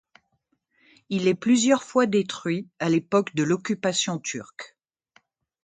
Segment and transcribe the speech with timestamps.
[1.09, 4.75] Il est plusieurs fois détruit à l'époque de l'occupation turque.